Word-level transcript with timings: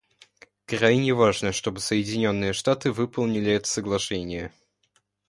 Крайне 0.65 1.13
важно, 1.13 1.51
чтобы 1.51 1.79
Соединенные 1.79 2.53
Штаты 2.53 2.91
выполнили 2.91 3.51
это 3.51 3.67
соглашение. 3.67 4.51